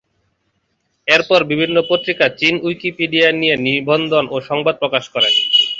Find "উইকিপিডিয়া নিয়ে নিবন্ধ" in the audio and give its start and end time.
2.63-4.11